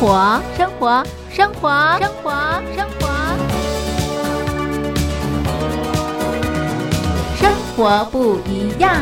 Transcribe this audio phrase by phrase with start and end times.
[0.00, 1.68] 活，生活，生活，
[2.00, 2.30] 生活，
[2.74, 3.06] 生活，
[7.36, 8.96] 生活不一样。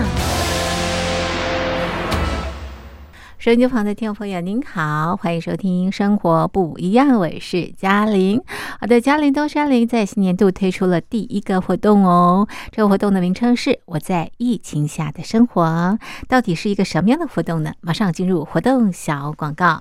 [3.38, 8.42] 收音机旁的听众朋友，您好，欢迎收听《生活不一样》，我是嘉玲。
[8.80, 17.74] 好的，嘉玲东山林在新年度推出了第一个活动哦，这个活动的名称是“我在疫情下的生活”，到底是一个什么样的活动呢？
[17.82, 19.80] 马上进入活动小广告。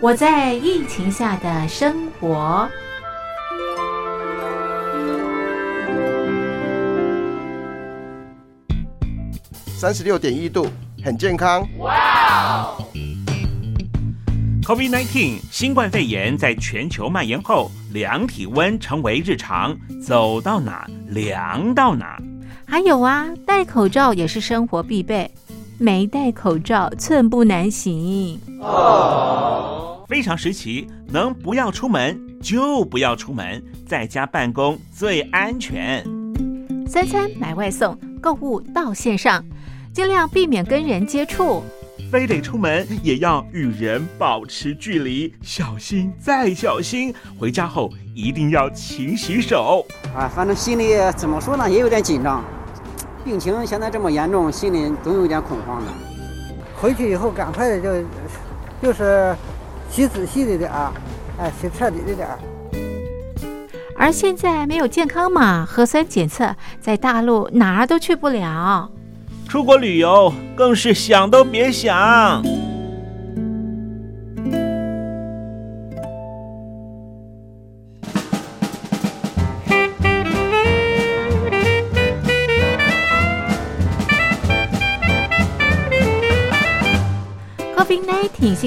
[0.00, 2.66] 我在疫情下的生活。
[9.76, 10.66] 三十六点一度，
[11.04, 11.68] 很健康。
[11.78, 12.74] 哇
[14.62, 22.18] ！COVID-19 新冠肺炎在全球蔓延后，量体温成为日常，走到哪量到哪。
[22.70, 25.30] 还有啊，戴口罩也是生活必备，
[25.78, 28.38] 没戴口罩寸步难行。
[28.60, 36.04] 哦，非常时期，能不要出门就不要出门，在家办公最安全。
[36.86, 39.42] 三餐买外送，购物到线上。
[39.94, 41.62] 尽量避免跟人接触，
[42.12, 47.14] 非得出门也要与人保持距离，小心再小心。
[47.38, 49.84] 回家后一定要勤洗手。
[50.14, 52.44] 啊，反正心里怎么说呢，也有点紧张。
[53.24, 55.92] 病情现在这么严重，心里总有点恐慌的。
[56.80, 58.06] 回去以后赶快的就
[58.80, 59.34] 就是
[59.90, 60.92] 洗仔细的点儿，
[61.38, 62.38] 哎，洗彻底的点儿。
[63.96, 68.88] 而现在没有健康码核酸检测，在大陆哪儿都去不了。
[69.48, 72.42] 出国旅游更是想都别想。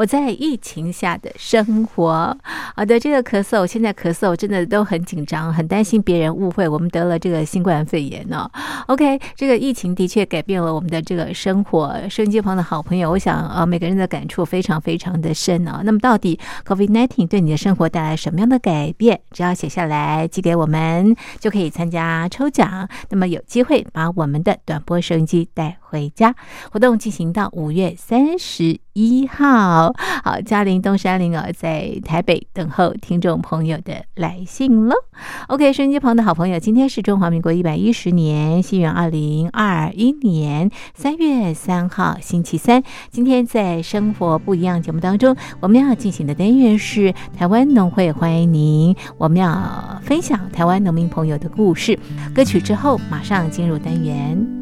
[0.00, 2.34] 我在疫情下的生活，
[2.74, 8.50] 好的，这个咳嗽，现在咳嗽真的都很紧张，很担心别人误会我们得了这个新冠肺炎呢。
[8.86, 11.94] OK，这个疫情的确改变了我们的这个生活。
[12.08, 15.82] 收音机旁的好朋友，我想呃，每个人的感触非常非常的深啊。
[15.84, 19.20] 那么，到底 COVID-19 对你的生活带来什么样的改变？
[19.32, 22.88] 只要写下来寄给我们，就可以参加抽奖。
[23.10, 26.34] 那么，有机会把我们的短波收音机带回家。
[26.70, 28.78] 活动进行到五月三十。
[28.92, 34.94] 一号，好，嘉玲东山林儿在台北等候听众朋友的来信喽。
[35.46, 42.82] OK，收音机旁的好朋友，今天是中华民国一百一十年，西元二零二一年三月三号，星期三。
[43.10, 48.94] 今天在生活不一样节目当中，我们要进行的单元是台湾农会，欢迎您。
[49.16, 51.98] 我们要分享台湾农民朋友的故事。
[52.34, 54.59] 歌曲之后，马上进入单元。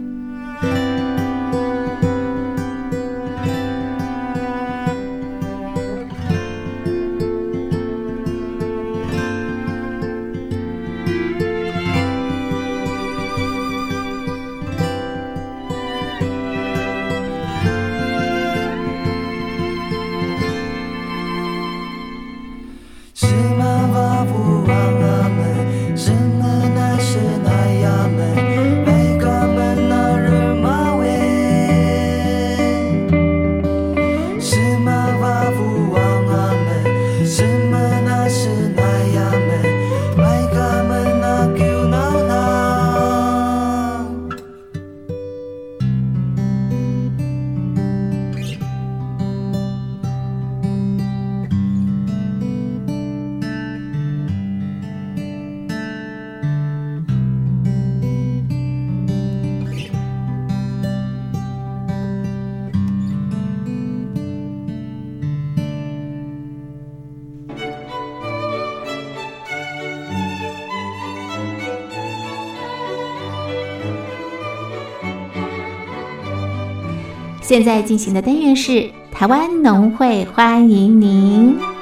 [77.48, 81.77] 现在进行的单元是台湾农会欢迎您。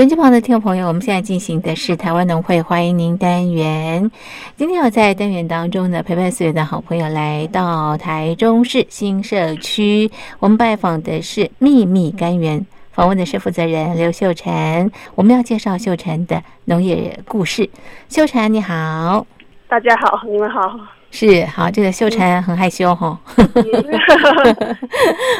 [0.00, 4.10] 手机旁的听众朋友，我们现在进行的是台湾农会欢迎您单元。
[4.56, 14.90] 今天要在单元当中呢，陪伴所有的好朋友来到台中市新社区，我们拜访的是秘密甘园，访问的是负责人刘秀晨。
[15.14, 17.68] 我们要介绍秀晨的农业故事。
[18.08, 19.26] 秀晨你好，
[19.68, 20.80] 大家好，你们好。
[21.10, 23.18] 是好，这个秀婵很害羞哈。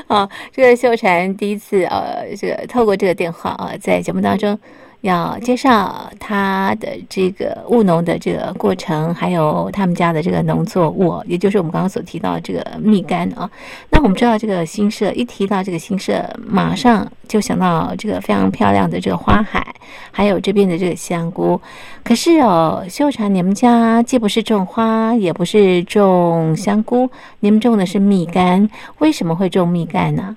[0.08, 4.58] 好，这个秀婵 第一次呃，这个透过这个电话啊，在节目当中。
[5.02, 13.50] 要介绍他的这个务农的这个过程，还有他们家的这个农作物，也就是我们刚刚所提到这个蜜柑啊。
[13.91, 19.67] 那我们知道这个新社一提到这个新社，马上就想到这个非常漂亮的这个花海，
[20.11, 21.61] 还有这边的这个香菇。
[22.05, 27.08] 可是哦，秀婵，你们家既不是种花，也不是种香菇，
[27.41, 28.69] 你们种的是蜜柑，
[28.99, 30.37] 为什么会种蜜柑呢？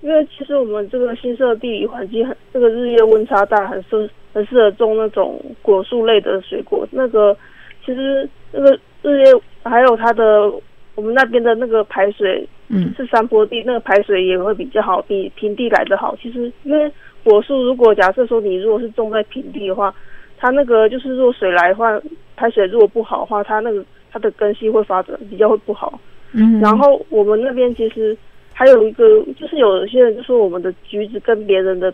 [0.00, 6.88] 因为其实我们这个新社地理环境很，这个日夜温差大，很适很适合种那种果树类的水果。
[6.90, 7.36] 那个
[7.84, 9.32] 其实那个日夜
[9.62, 10.50] 还有它的
[10.94, 16.16] 我们那边的那个排水，嗯，是山坡地，那个排水也会比较好，比平地来的好。
[16.16, 16.90] 其实因为
[17.22, 19.94] 果树如果假设说你如果是种在平地的话，
[20.38, 22.00] 它那个就是如果水来的话，
[22.36, 26.00] 排水如果不好的话，它那个它的根系会发展比较会不好。
[26.32, 28.16] 嗯，然后我们那边其实。
[28.60, 31.90] 还有一个就是有些人就说我们的橘子跟别人的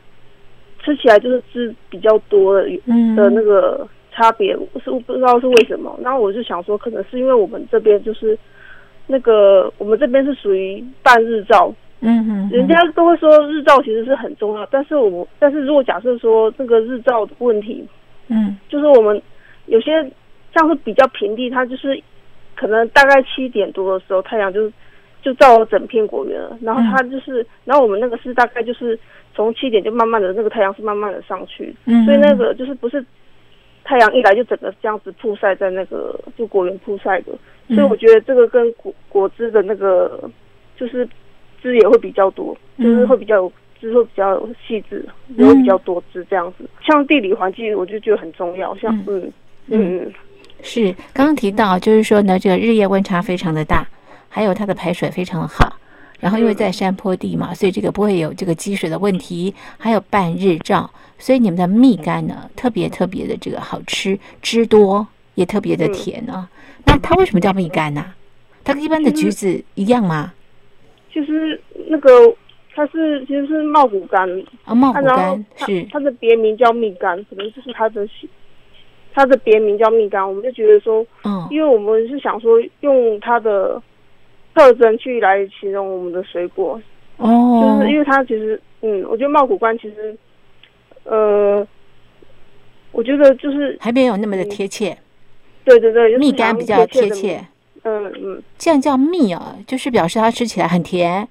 [0.83, 2.69] 吃起来就是汁比较多的
[3.15, 4.53] 的那个差别，
[4.83, 5.97] 是不知道是为什么。
[6.03, 8.37] 然后我就想说，可能是因为我们这边就是
[9.07, 17.87] 那个我们这边是属于半日照，嗯嗯，人家都会说日照其实是很重要，但是我但是如果假设说这个日照的问题，
[18.27, 19.23] 嗯，就是我们
[19.67, 19.93] 有些
[20.53, 22.03] 像是比较平地，它就是
[22.57, 24.69] 可能大概七点多的时候太阳就。
[25.27, 28.97] 就照了整片果园了，然后它就是，然后我们那个是大概就是
[29.35, 31.75] 从七点就慢慢的那个太阳是慢慢的上去，
[32.05, 33.05] 所以那个就是不是
[33.83, 37.33] 太阳一来就整个这样子曝晒在那个就果园曝晒的，
[37.75, 40.31] 所以我觉得这个跟果果汁的那个
[40.77, 41.05] 就是
[41.61, 45.05] 汁也会比较多，就是会比较有汁会比较细致，
[45.37, 46.65] 然后比较多汁这样子。
[46.87, 49.33] 像地理环境，我就觉得很重要，像嗯
[49.67, 50.13] 嗯。
[50.63, 53.85] 是刚刚提到就是说呢，这个日夜温差非常的大。
[54.29, 55.77] 还有它的排水非常好，
[56.21, 59.55] 然后因为在山坡地嘛，所以这个不会有这个积水的问题。
[59.79, 66.49] 还有半日照，所以你们的蜜柑呢特别特别的这个好吃，汁多也特别的甜啊。
[66.85, 68.15] 那它为什么叫蜜柑呢？
[68.65, 70.33] 它跟一般的橘子一样吗？
[71.11, 72.11] 就是那个
[72.75, 78.07] 它是其实是茂谷柑啊，茂谷柑是它的别名叫蜜柑，可能就是它的
[79.15, 80.27] 它的别名叫蜜柑。
[80.27, 83.83] 我们就觉得说，嗯，因为我们是想说用它的。
[84.57, 86.81] 特征去来形容我们的水果，
[87.19, 90.17] 哦，就是因为它其实，嗯，我觉得茂谷柑其实，
[91.05, 91.65] 呃，
[92.91, 94.97] 我觉得就是还没有那么的贴切，
[95.63, 97.47] 对对对，蜜柑比较贴切，
[97.83, 101.29] 嗯嗯，这样叫蜜啊，就是表示它吃起来很甜，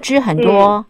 [0.00, 0.86] 汁很多，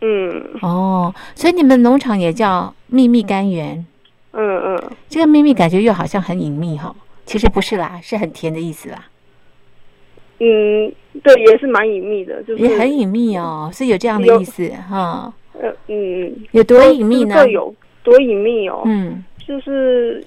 [0.00, 3.86] 嗯，哦，所以你们农场也叫秘密柑园，
[4.32, 6.92] 嗯嗯，这个秘密感觉又好像很隐秘哈，
[7.24, 9.04] 其实不是啦，是很甜的意思啦。
[10.44, 15.32] 嗯，对，也是蛮隐秘的，就是也很隐秘哦，是有这样的意思哈。
[15.60, 17.48] 呃嗯，有多隐秘呢？
[17.48, 17.72] 有
[18.02, 18.82] 多隐秘哦。
[18.86, 20.24] 嗯，就是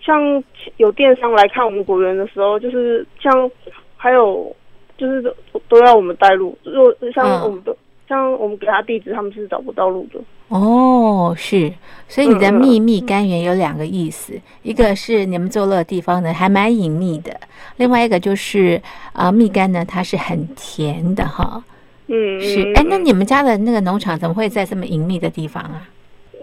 [0.00, 0.42] 像
[0.78, 3.50] 有电商来看我们果园的时候，就是像
[3.96, 4.54] 还有
[4.96, 5.22] 就是
[5.68, 7.76] 都要我们带路，若像我们的。
[8.06, 10.20] 像我们给他地址，他们是找不到路的。
[10.54, 11.72] 哦，是，
[12.06, 14.32] 所以你的秘密甘源有两个意思，
[14.62, 17.34] 一个是你们坐落的地方呢还蛮隐秘的，
[17.78, 18.80] 另外一个就是
[19.12, 21.60] 啊蜜柑呢它是很甜的哈。
[22.06, 22.72] 嗯，是。
[22.76, 25.88] 哎，那你们家的那个农场怎么会在这么隐秘的地方啊？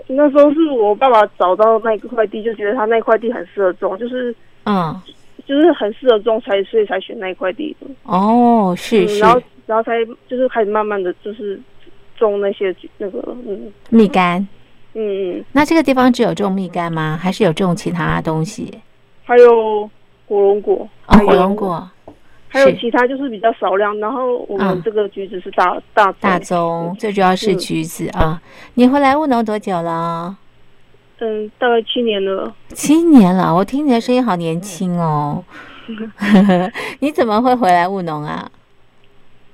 [0.07, 4.93] 那时候是我爸爸找到那块地，就觉得他那块地很适合种，就是嗯，
[5.45, 7.87] 就是很适合种，才所以才选那一块地的。
[8.03, 9.19] 哦，是是。
[9.19, 9.93] 然后才
[10.27, 11.57] 就是开始慢慢的就是
[12.21, 14.37] 种那些那个嗯蜜柑，
[14.93, 15.45] 嗯嗯。
[15.51, 17.19] 那这个地方只有种蜜柑吗？
[17.19, 18.71] 还是有种其他东西？
[19.23, 19.89] 还有
[20.27, 21.89] 火龙果啊，火龙果，
[22.47, 23.97] 还有其他就是比较少量。
[23.99, 28.39] 然后我们这个橘子是大大大宗，最主要是橘子啊。
[28.75, 30.37] 你回来务农多久了？
[31.19, 32.53] 嗯，大概七年了。
[32.69, 35.43] 七年了，我听你的声音好年轻哦。
[36.99, 38.49] 你怎么会回来务农啊？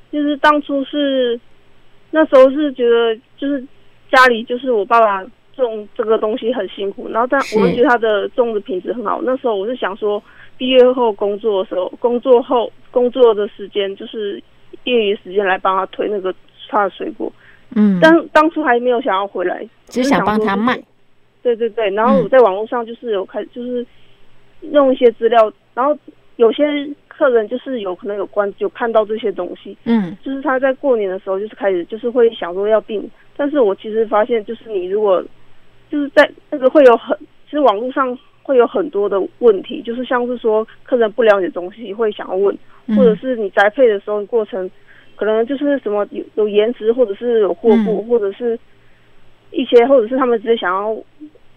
[0.09, 1.39] 就是当初是
[2.17, 3.63] 那时候是觉得，就是
[4.12, 5.24] 家里就是我爸爸
[5.55, 9.21] 种这个东西很辛苦，然后但我们觉得他的种的品质很好。
[9.21, 10.21] 那时候我是想说，
[10.57, 14.41] 毕业后工作的时候，工作后工作的时间就是
[14.86, 16.33] 业余时间来帮他推那个
[16.69, 17.31] 他的水果。
[17.75, 20.81] 嗯，当当初还没有想要回来，只想帮他卖。
[21.43, 23.86] 对对对，然后我在网络上就是有开，就是
[24.62, 25.95] 弄一些资料，然后
[26.38, 26.63] 有些
[27.17, 30.15] 客人就是有可能有关有看到这些东西，嗯。
[30.24, 35.24] 就是他在过年的时候就是开始就是会想说要订，但是我其实发现就是你如果
[35.89, 42.55] 就是在那个会有很，其实网络上会有很多的问题，就是像是说客人不了解东西会想要问，
[42.86, 42.95] 嗯。
[42.95, 44.69] 或者是你宅配的时候过程
[45.15, 47.88] 可能就是什么有有延迟，或者是有货嗯。
[47.88, 48.59] 物，或者是
[49.50, 50.93] 一些或者是他们直接想要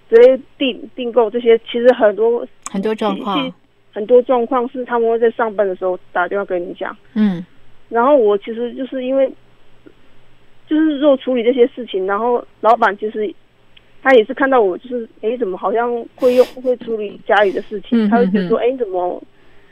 [0.08, 3.54] 直接订订购这些，其实很多很多状况其，
[3.92, 6.96] 很多状况是他们会在上班的时候打电话跟你讲。
[7.14, 7.44] 嗯。
[7.88, 9.30] 然后我其实就是因为，
[10.68, 13.34] 就是若处理这些事情，然后老板其实
[14.02, 19.22] 他也是看到我，就是诶怎么好像会用会处理家里的事情，嗯他会觉得说诶你怎么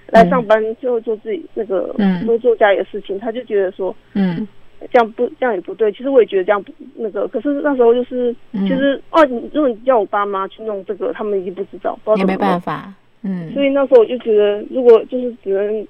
[0.09, 2.27] 来上班就会做自己那个嗯。
[2.27, 4.47] 会做家里的事情，他就觉得说嗯。
[4.93, 5.91] 这样不这样也不对。
[5.91, 8.63] 其实我也觉得这样不那个，可是那时候就是嗯。
[8.67, 12.61] 其实哦，你如果你叫我爸妈去弄这个，他们已经不知道，不知道也没办。
[12.61, 15.87] 法，嗯，所以那时候我就觉得，如果就是只能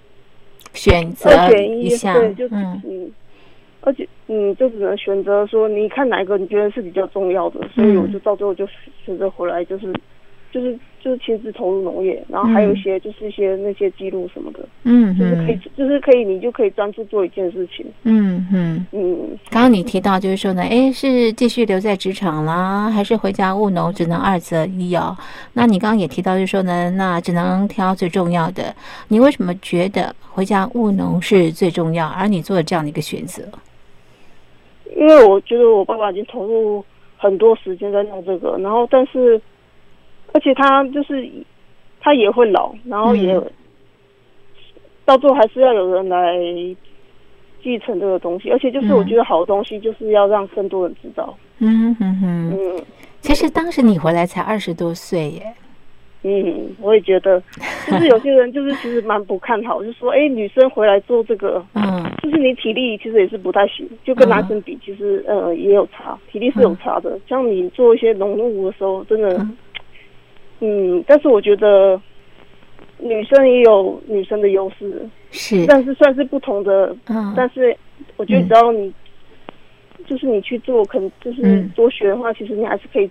[0.73, 2.83] 选择二选一，下，对，就是嗯。
[2.85, 3.11] 嗯，
[3.81, 8.67] 而且嗯，就只能选择说，你看哪一个你觉得是比较重要的，所以我就到最后就
[9.05, 9.87] 选择回来，就是
[10.51, 18.87] 就是就是亲自投入农业，然后还有一些就是一些那些记录什么的，嗯就是可以嗯就是可以你就可以专注做一件事情，嗯嗯。
[18.93, 23.93] 嗯，刚刚你提到就是说呢，诶，是继续留在职场啦，还是回家务农？
[23.93, 25.17] 只能二择一哦。
[25.53, 28.75] 那你刚刚也提到就是说呢，那只能挑最重要的。
[29.09, 33.43] 你为什么觉得回家务农是最重要，而你做了这样的一个选择？
[34.97, 36.85] 因为我觉得我爸爸已经投入
[37.17, 39.41] 很多时间在弄这个，然后但是
[40.33, 41.29] 而且他就是
[42.01, 43.51] 他也会老，然后也、嗯。
[45.05, 46.37] 到最后还是要有人来
[47.63, 51.35] 继承这个东西，而且就是我觉得好东西就是要让更多人知道。
[51.59, 52.85] 嗯哼哼，嗯。
[53.21, 55.43] 其实当时你回来才二十多岁耶。
[56.25, 57.41] 嗯，我也觉得，
[57.87, 62.05] 就是有些人就是其实蛮不看好，就说哎、女生回来做这个，嗯。
[62.23, 67.19] 就是你体力其实也是不太行，就跟男生比，其实呃也有差，体力是有差的。
[67.27, 69.57] 像你做一些农务的时候，真的，嗯
[70.61, 72.01] 嗯，但是我觉得
[72.99, 76.97] 女生也有女生的优势，是，但是算是不同的。
[77.07, 77.77] 嗯但是
[78.17, 78.93] 我觉得只要你，
[80.07, 83.09] 就是你去做，可能就是嗯多学的话，其实你还是可以，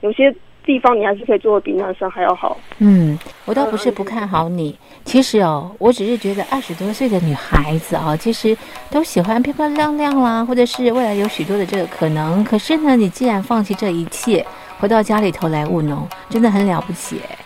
[0.00, 0.34] 有些
[0.64, 2.56] 地方你还是可以做的比男生还要好。
[2.78, 8.56] 嗯，我倒不是不看好你，其实哦，我只是觉得二十多岁的女孩子啊、其实
[8.90, 12.42] 都喜欢漂漂亮亮啦，或者是未来有许多的这个可能。
[12.44, 14.44] 可是呢，你既然放弃这一切，
[14.80, 17.38] 回到家里头来务农，真的很了不起哎。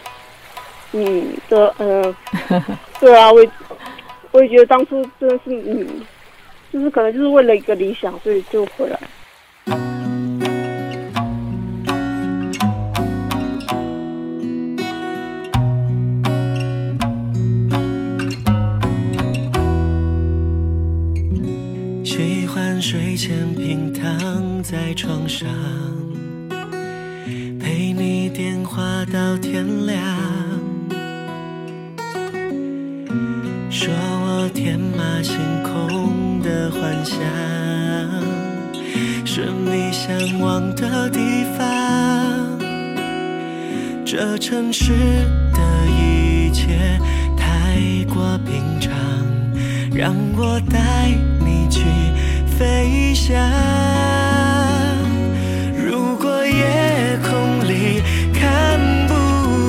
[0.93, 2.15] 嗯，对，嗯、
[3.01, 3.51] 对啊，我也
[4.31, 5.85] 我也觉得当初真的是，嗯，
[6.73, 8.99] 就是可能就是为了一个理想，所以就回来。
[22.05, 25.49] 喜欢睡前平躺在床上，
[27.65, 29.99] 陪你电话到天亮。
[33.71, 37.19] 说我天马行空的幻想，
[39.25, 41.65] 是你向往的地方。
[44.05, 44.93] 这城市
[45.55, 47.01] 的一切
[47.35, 47.81] 太
[48.13, 48.93] 过平常，
[49.91, 51.09] 让我带
[51.41, 51.81] 你去
[52.59, 53.35] 飞翔。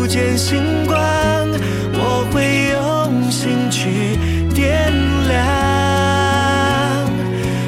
[0.06, 0.96] 不见星光，
[1.96, 4.16] 我会用心去
[4.54, 4.94] 点
[5.28, 5.34] 亮。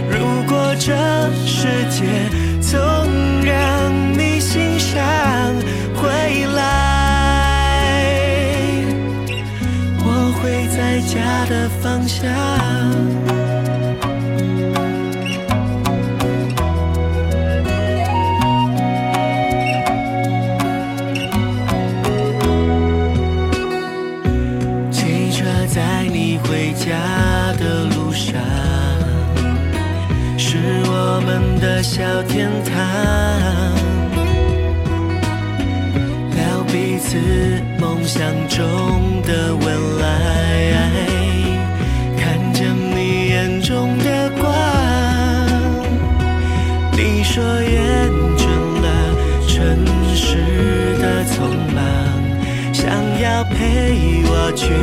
[0.07, 0.93] 如果这
[1.47, 2.05] 世界
[2.61, 2.77] 总
[3.43, 5.01] 让你欣赏，
[5.95, 6.61] 回来，
[9.97, 12.76] 我会在家的方向。
[32.17, 32.73] 是我们的小天堂。
[36.99, 37.15] 似
[37.79, 38.19] 梦想
[38.49, 39.65] 中的未
[40.01, 40.03] 来。
[42.17, 44.51] 看见你眼中的光，
[46.93, 48.47] 你说厌倦
[48.81, 48.87] 了
[49.47, 49.55] 城
[50.15, 51.35] 市的匆
[51.73, 51.79] 忙，
[52.73, 54.73] 想要陪我去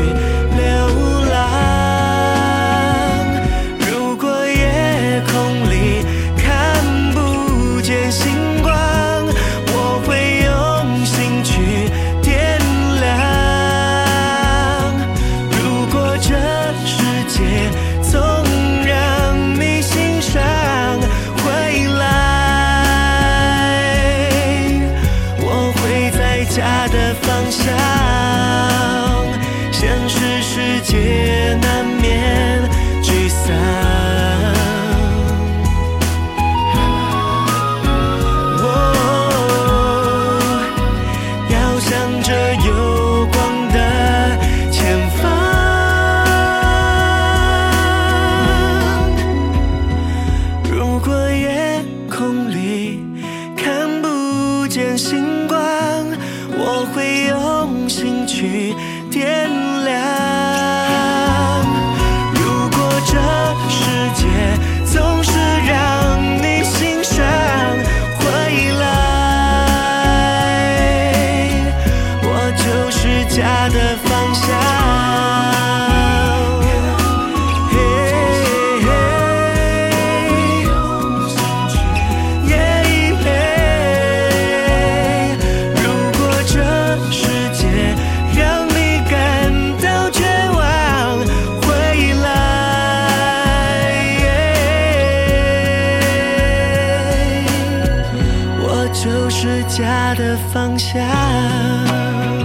[99.84, 102.43] 家的方向。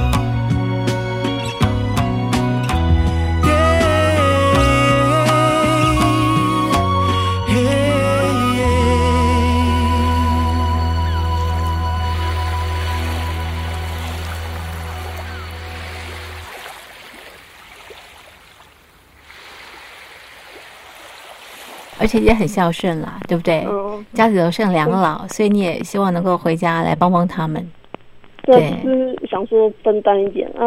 [22.00, 23.66] 而且也很孝顺啦，对不对？
[23.68, 27.70] 嗯，家里头剩两老，所以你也希望能够回家来帮帮他们。
[28.44, 30.66] 对，是想说分担一点啊，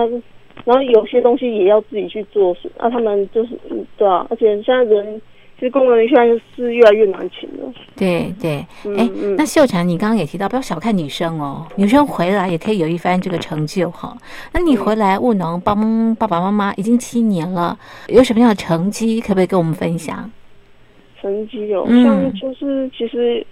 [0.65, 5.21] 然后有些东西也要自己去做，啊，他们就是嗯，对啊，而且现在人
[5.59, 14.17] 其实工人现在是越来越难请了，对对，嗯哎、嗯那秀婵，你刚刚也提到，不要小看女生哦，女生回来也可以有一番这个成就哈。
[14.53, 17.77] 那你回来务农帮爸爸妈妈已经七年了，
[18.09, 20.31] 有什么样的成绩，可不可以跟我们分享？
[21.23, 22.03] 成绩哦，嗯。
[22.03, 23.47] 像就是其实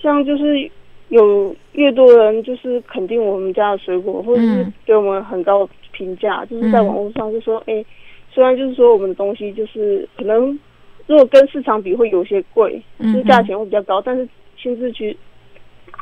[0.00, 0.68] 像就是
[1.10, 4.72] 有越多人就是肯定我们家的水果，或者是嗯。
[4.86, 7.84] 给我们很高的评价，就是在网络上就说，哎、
[8.32, 10.58] 虽然就是说我们的东西就是可能
[11.06, 15.16] 如果跟市场比会有些贵，嗯就是价钱会比较高，但是亲自去，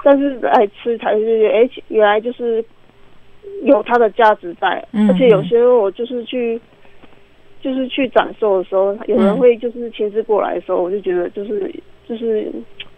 [0.04, 2.64] 但是来吃才是哎、原来就是
[3.64, 6.60] 有它的价值在，嗯而且有些我就是去。
[7.68, 11.70] 就是去展售的时候，有人嗯会就是亲自过来的时候，我就觉得就是
[12.08, 12.50] 就是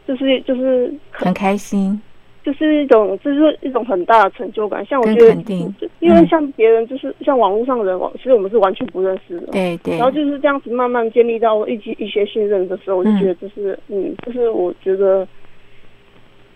[0.06, 2.00] 就是就是很开心，
[2.44, 4.86] 就是一种就是一种很大的成就感。
[4.86, 9.48] 像我觉得肯定，因为像别人就是像网络上的人，其实我们是完全不认识的。
[9.48, 15.26] 对对然后就是这样子慢慢建立到一些一些信任的时候，我就嗯觉得就是嗯，就是我觉得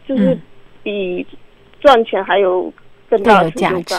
[0.06, 0.40] 就是嗯
[0.84, 1.26] 比
[1.80, 2.72] 赚钱还有
[3.10, 3.96] 更更大的价值。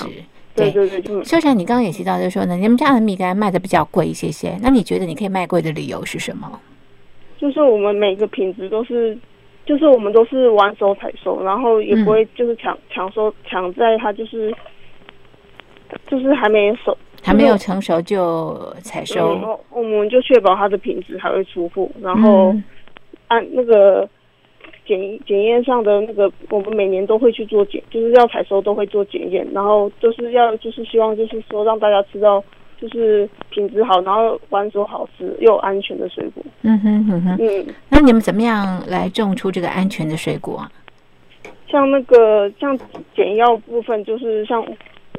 [0.55, 0.89] 对对。
[0.89, 6.59] 对，就秀婵，你刚刚也提到，就是说呢，你们家的蜜柑卖的比较贵一些些，那你觉得你可以卖贵的理由是什么？
[7.37, 9.17] 就是我们每个品质都是，
[9.65, 14.55] 就是我们都是完收采收，然后也不会就是抢抢收抢在它就是
[16.07, 22.63] 就是还没熟，还没有成熟就采收，嗯，我们就确保它的品质还会出货，然后嗯。
[23.27, 24.07] 按那个
[24.85, 32.43] 检检验上的那个，我们每年都会去做检，就是要采收都会做检验，然后就是要就是希望就是说让大家吃到
[32.79, 36.43] 就是品质好，然后完熟好吃又安全的水果。
[36.61, 37.37] 嗯哼哼哼。
[37.39, 40.71] 嗯，那你们怎么样来种出这个安全的水果啊？
[41.67, 42.77] 像那个像
[43.15, 44.63] 检药部分，就是像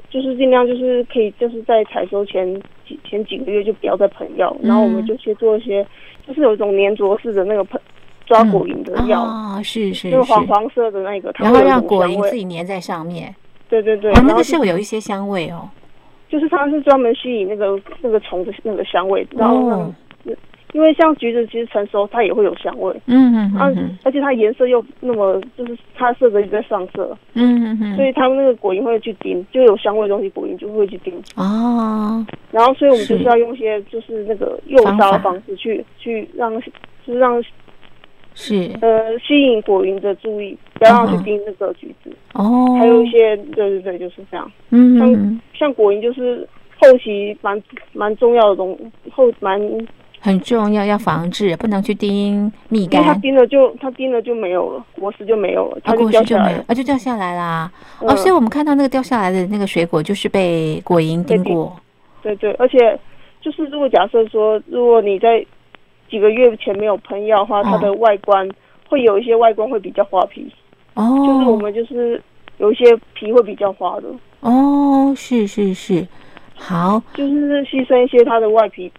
[0.09, 2.55] 就是尽量就是可以就是在采收前
[2.87, 5.85] 几前几个月就不要再喷药，然后我们就去做一些
[6.27, 7.81] 就是有一种粘着式的那个喷
[8.27, 9.23] 抓果蝇的药。
[9.23, 10.33] 哦，是是就是。
[10.33, 13.35] 黄，黄色的那个，它然后让果蝇自己粘在上面，
[13.69, 15.71] 对对对，哦，那个是有一些香味哦。
[16.29, 19.93] 就是它是专门吸引那个那个虫的那个香味，然后
[20.25, 20.37] 因
[20.73, 31.15] 因为像橘子其实成熟它也会有香味，嗯嗯啊嗯，而且它颜色又那么就是它色泽一直在上色，嗯嗯嗯，所以它们那个果蝇会去叮，就有香味的东西果蝇就会去叮。
[31.37, 33.23] 哦，然后，所以我们就是。
[33.23, 37.43] 要用一些就是那个诱杀的方式去去让，就是让
[38.39, 42.11] 是呃吸引果蝇的注意，不要让它嗯去叮那个橘子。
[42.35, 44.49] 哦，还有一些，对对对，就是这样。
[44.71, 46.47] 嗯嗯像像果蝇就是
[46.79, 47.61] 后期蛮
[47.95, 48.79] 蛮重要的东
[49.11, 49.59] 后蛮，
[50.21, 53.21] 很重要，要防治，不能去叮蜜为它柑。
[53.23, 56.49] 叮了就它叮了就没有了，果实就没有了，啊，它果掉下来了。
[56.51, 57.73] 实就没有啊，就掉下来啦。
[58.01, 61.75] 哦，嗯所以我们看到那个掉下来的那个水果，就是被果蝇叮过。
[62.23, 62.99] 对对，而且
[63.41, 65.43] 就是如果假设说，如果你在
[66.09, 68.49] 几个月前没有喷药的话，它的外观
[68.89, 70.51] 会有一些外观会比较花皮，
[70.95, 72.23] 哦，就是我们就是
[72.59, 74.09] 有一些皮会比较花的，
[74.41, 76.07] 哦，是是是，
[76.55, 78.91] 好，就是牺牲一些它的外皮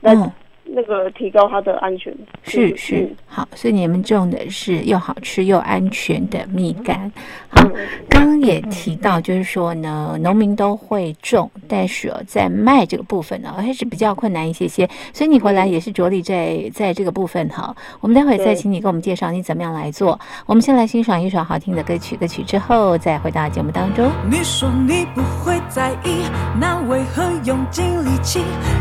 [0.00, 0.32] 来嗯，
[0.66, 2.14] 那个提高它的安全。
[2.42, 7.10] 是是嗯好，所以你们种的是又好吃又安全的蜜柑。
[7.48, 7.72] 好，嗯
[8.08, 14.88] 刚刚也提到，就是说呢，农民都会种，但是哦在卖这个部分呢，还是比较困难一些些。
[15.12, 17.74] 所以你回来也是着力在在这个部分哈。
[18.00, 20.18] 我们待会再请你给我们介绍你怎么样来做。
[20.46, 24.10] 我们先来欣赏一首好听的歌曲，歌曲之后再回到节目当中。
[24.30, 26.24] 你说你不会在意，
[26.60, 28.40] 那为何用尽力气，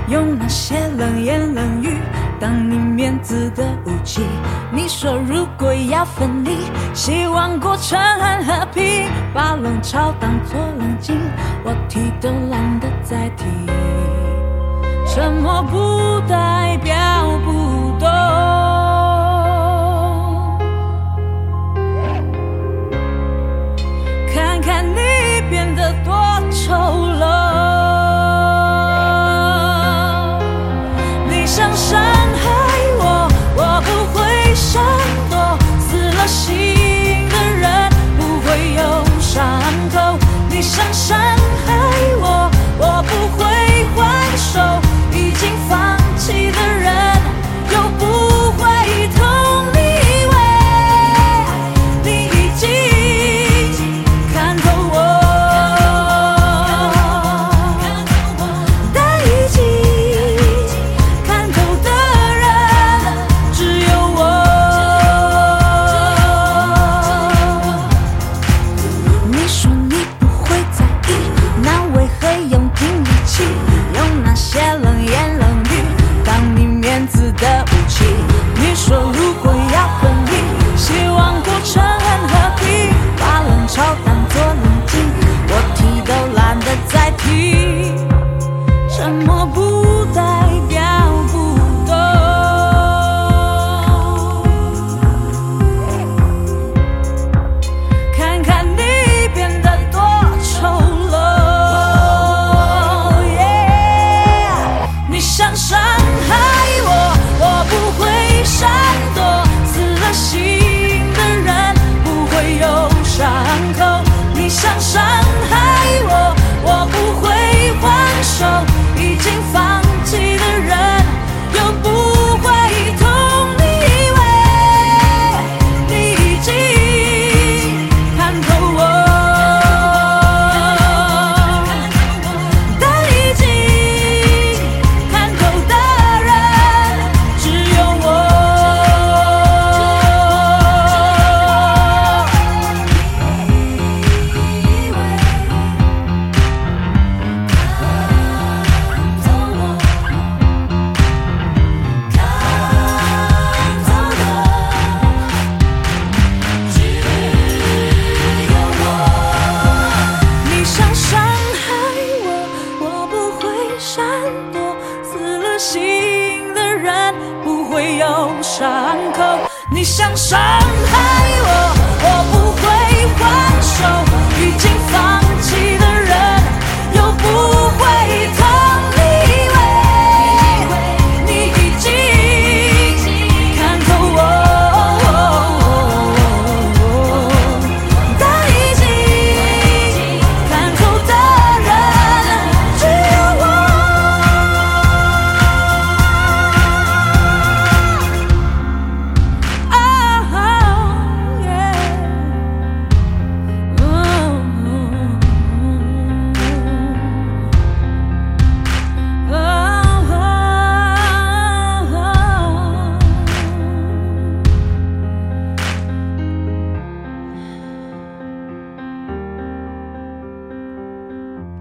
[0.10, 1.98] 用那些冷言冷语
[2.40, 4.22] 当你面子的武器？
[4.72, 11.20] 你说如果要分离，希望过程很和平，把冷嘲当作冷静，
[11.64, 13.46] 我提都懒得再提，
[15.08, 16.96] 沉默不代表
[17.46, 18.08] 不懂。
[24.34, 25.00] 看看你
[25.50, 26.14] 变得多
[26.52, 26.74] 丑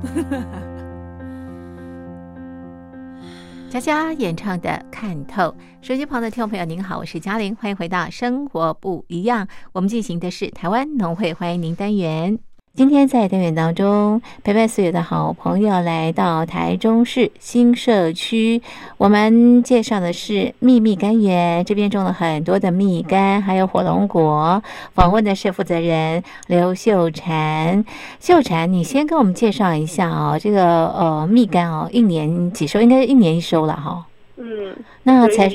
[3.71, 12.54] 佳佳演唱的看透手机旁的听众朋友您好我是嘉玲欢迎回到生活不一样我们进行的是台湾农会欢迎您单元。
[12.77, 18.61] 今天在单元当中，陪伴所有的好朋友来到台中市新社区，
[18.97, 24.61] 我们介绍的是秘密柑园，这边种了很多的蜜柑，还有火龙果。
[24.93, 27.85] 访问的是负责人刘秀婵，
[28.19, 32.81] 秀婵，你先跟我们介绍一下哦，这个呃蜜柑哦，一年几收？
[32.81, 34.05] 应该是一年一收了哈。
[34.37, 35.49] 嗯，那采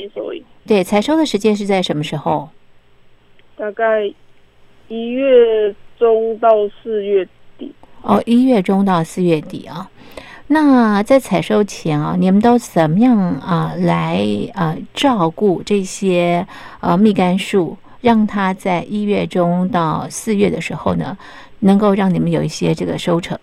[0.66, 2.48] 对采收的时间是在什么时候？
[3.58, 4.10] 大概
[4.88, 6.48] 一月中到
[6.82, 7.72] 四月底。
[8.02, 9.88] 哦，一月中到四月底啊。
[10.48, 16.44] 那在采收前啊，你们都怎么样啊来啊照顾这些
[16.80, 21.16] 呃蜜柑树，让它在一月中到四月的时候呢，
[21.60, 23.38] 能够让你们有一些这个收成？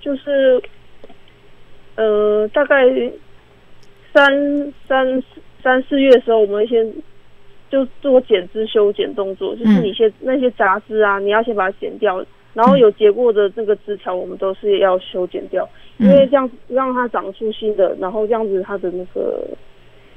[0.00, 0.60] 就是，
[1.94, 2.82] 呃，大概
[4.12, 5.22] 三三
[5.62, 6.84] 三四月的时候，我们先
[7.70, 12.24] 就做剪枝修剪动作，就是你先、那些杂枝啊，你要先把它剪掉，
[12.54, 19.44] 然后有结过的那个枝条，我们都是要修剪掉，因为这样让它长出新的，然后这样子它的那个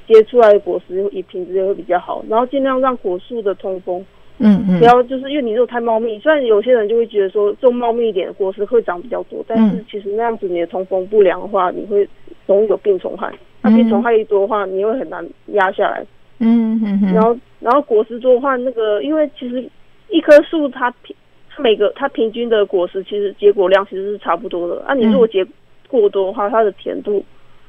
[0.06, 4.04] 结出来的果实也品质也会比较好，然后尽量让果树的通风。
[4.38, 4.78] 嗯嗯。
[4.78, 9.84] 不要就是因为你如果太茂密，虽然有些人就会觉得说种茂密一点的果实会长比较多，但是嗯。
[9.90, 12.08] 其实那样子你的通风不良的话，你会
[12.46, 13.30] 容易有病虫害。
[13.60, 13.74] 那嗯。
[13.76, 16.02] 病虫害一多的话，你会很难压下来。
[16.40, 19.64] 嗯嗯嗯，然后然后果实多的话，那个因为其实
[20.08, 21.14] 一棵树它平
[21.48, 24.82] 它每个它平均的果实其实结果量其实是差不多的。
[24.84, 25.46] 啊，你如果结
[25.88, 27.24] 过多的话，它的甜度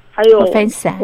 [0.10, 0.98] 还有分散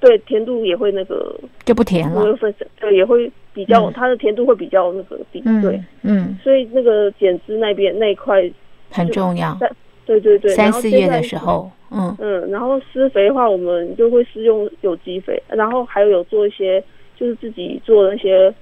[0.00, 2.22] 对甜度也会那个就不甜了。
[2.22, 5.82] 会分散，对也会比较、嗯它的甜度会比较那个低，嗯，对。
[6.02, 8.48] 嗯，所以那个剪枝那边那一块，
[8.90, 9.56] 很重要。
[9.60, 9.68] 在
[10.06, 16.82] 对对对，三四月的时，候，嗯嗯，然后施肥的话，我们就会施用有机肥，然后还有有做一些
[17.18, 18.54] 就是自己做那些，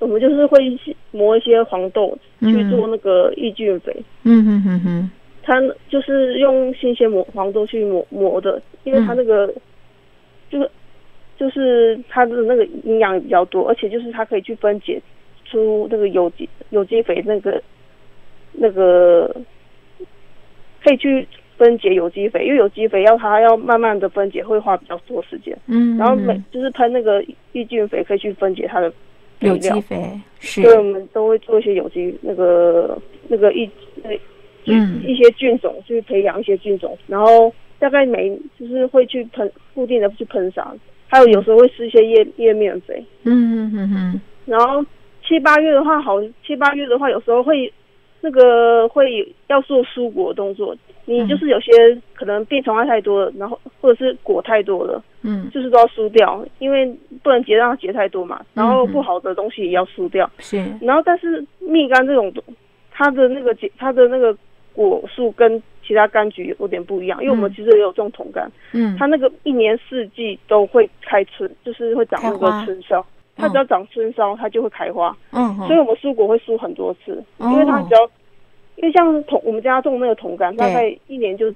[0.00, 0.58] 我们就是会
[1.12, 2.68] 磨一些黄豆去嗯。
[2.68, 3.94] 做那个抑菌肥，
[4.24, 5.10] 嗯哼哼哼，
[5.42, 5.54] 它
[5.88, 9.16] 就是用新鲜磨黄豆去磨磨的，因为它嗯。
[9.18, 9.54] 那个、
[10.50, 10.70] 就是
[11.38, 15.00] 就是它的那个营养比较多，而且就是它可以去分解
[15.44, 17.62] 出那个有机有机肥那个
[18.52, 19.32] 那个
[20.82, 25.56] 可以去分解有机肥，因为有机肥要它要慢慢的分解，会花比较多时间。
[25.66, 28.90] 嗯，然后每就是喷那个抑菌肥，可以去分解它的
[29.38, 29.74] 肥有料。
[29.74, 33.68] 机肥是，对，我们都会做一些有机那个那个一
[34.02, 34.10] 那
[34.66, 35.00] 嗯。
[35.06, 40.74] 一些菌种，去培养一些菌种，然后大概每就是会去喷固定的去喷洒，
[41.06, 44.20] 还有有时候会施一些叶叶面肥，嗯嗯嗯嗯。
[44.44, 44.84] 然后
[45.24, 47.72] 七八月的话好，七八月的话有时候会
[48.26, 51.28] 那个会要做蔬果动作，你嗯。
[51.28, 51.70] 就是有些
[52.12, 60.28] 可能病虫害太多了，然后或者是果太多了，嗯，就是都要输掉，因为不能结让它结太多嘛，然后嗯不好的东西也要输掉。
[60.40, 62.32] 是，然后但是蜜柑这种，
[62.90, 64.36] 它的那个结它的那个
[64.72, 67.54] 果树跟其他柑橘有点不一样，因为我们嗯。
[67.54, 73.06] 其实也有种桶柑，嗯，它那个一年四季都会开春，就是会长那个春梢。
[73.36, 77.50] 它只要长春梢，它就会开花，嗯，所以我们蔬果会输很多次，哦。
[77.50, 78.00] 因为它只要，
[78.76, 81.52] 因为像桶我们家种那个桶柑，大概一年就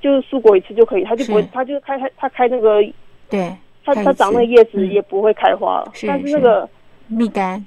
[0.00, 2.82] 就是蔬果一次就可以，它就不会，它就开开它开那个
[3.28, 3.54] 对，
[3.84, 4.90] 它它长那个叶子嗯。
[4.90, 5.84] 也不会开花。
[6.06, 6.36] 但是是。
[6.36, 6.68] 那个
[7.06, 7.62] 蜜柑，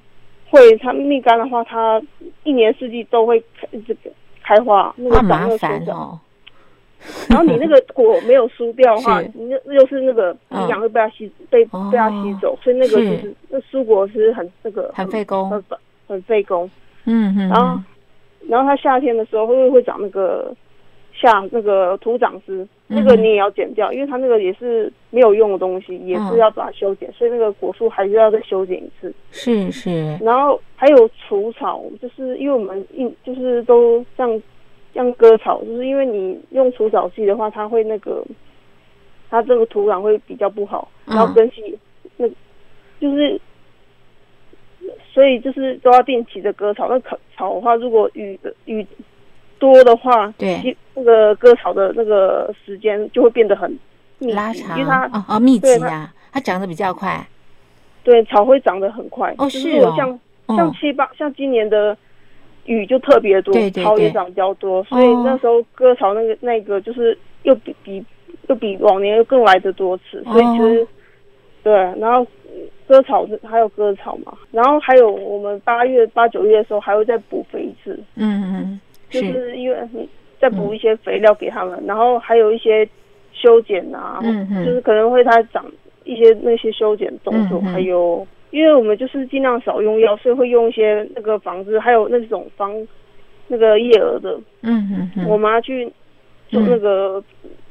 [0.49, 2.01] 会它蜜柑的话，它
[2.43, 4.09] 一年四季都会开这个
[4.41, 6.19] 开花，那个长那个春梢。
[7.29, 10.61] 然后你那个果没有输掉的话是，你那又是那个嗯。
[10.61, 11.89] 营养会被它吸被哦。
[11.91, 15.49] 被它吸走，所以那个就是是那蔬果是很那个很费工。
[15.49, 15.63] 很
[16.07, 16.69] 很费工。
[17.05, 17.81] 嗯嗯，然后
[18.47, 20.53] 然后它夏天的时候会会长那个
[21.13, 26.27] 下那个土长枝，那个嗯你也要剪掉，因为它那个也是没有用的东西，也嗯。
[26.31, 29.13] 是要把它修剪，所以那个果树还是要再修剪一次。
[29.31, 34.41] 是是，然后还有除草，就是因为我们一就是都像
[34.93, 38.23] 像割草，就是因为你用除草剂的话，它会那个
[39.29, 41.77] 它这个土壤会比较不好，嗯然后根系
[42.17, 42.27] 那
[42.99, 43.39] 就是。
[45.13, 46.88] 所以就是都要定期的割草。
[46.89, 48.86] 那草草的话，如果雨的雨
[49.60, 53.77] 多的话，对那个割草的那个时间就会变得很
[54.19, 57.25] 拉长因为它哦哦密集啊，它长得比较快
[58.03, 59.34] 对草会长得很快。
[59.38, 61.95] 哦就是哦像哦像七八像今年的
[62.65, 63.84] 雨就特别多，对对对。
[63.84, 65.23] 草也长比较多，所以哦。
[65.26, 68.04] 那时候割草那个那个就是又比比
[68.47, 70.88] 又比往年又更来的多次，所以其实、哦
[71.63, 72.28] 对，然后
[72.88, 79.78] 割草是还有割草嘛，然后还有我们八月八九月的时候还会再补肥一次，嗯嗯就是因为
[80.39, 82.88] 再补一些肥料给他们，然后还有一些
[83.32, 85.65] 修剪啊，嗯哼就是可能会它长
[86.04, 87.71] 一些那些修剪动作，嗯。
[87.71, 92.71] 还有因为我们就是尽量少用药，所以会用一些那个防治，还有那种防
[93.47, 95.91] 那个叶蛾的，嗯嗯嗯，我妈去
[96.49, 97.23] 做嗯那个、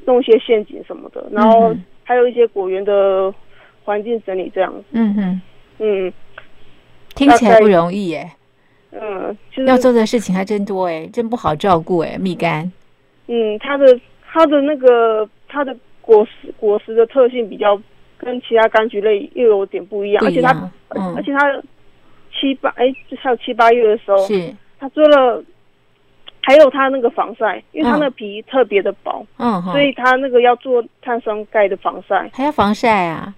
[0.05, 3.33] 弄一些陷阱什么的，然后还有一些果园的
[3.85, 5.43] 环境整理这样子，嗯嗯，
[5.79, 6.13] 嗯。
[7.15, 8.29] 听起来不容易耶，
[8.91, 12.69] 嗯，就是要做的事情还真多哎，真不好照顾哎，蜜柑。
[13.29, 13.87] 嗯，它的
[14.25, 17.81] 它的那个它的果实果实的特性比较
[18.23, 21.15] 跟其他柑橘类又有点不一样，不而且它、嗯。
[21.17, 21.63] 而且它
[22.33, 25.43] 七八哎，还有七八月的时候，是，它做了，
[26.43, 28.01] 还有它那个防晒，因为它嗯。
[28.01, 32.31] 那个皮特别的薄，嗯，所以它那个要做碳酸钙的防晒。
[32.33, 33.35] 还要防晒啊，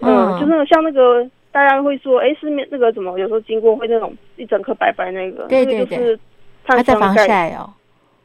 [0.00, 6.18] 嗯，就是那个像那个大家会说，哎，市面那个怎么有时候经过会那种一整颗白白那个，对对那个就是
[6.64, 7.72] 还在防碳酸钙，晒哦，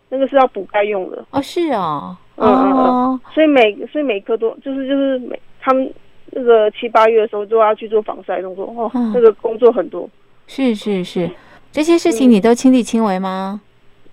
[0.10, 1.24] 那个是要补钙用的。
[1.30, 5.94] 哦是哦，嗯嗯嗯，所以每所以每颗都就是就是每他们
[6.32, 10.10] 那个七八月的时候就要去做防晒动作哦，嗯那个工作很多。
[10.48, 11.30] 是是是，
[11.72, 13.62] 这些事情你都亲力亲为吗？